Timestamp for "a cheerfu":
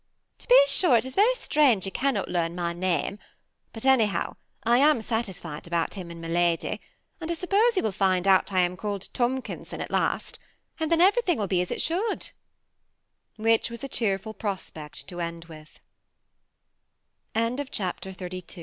13.83-14.33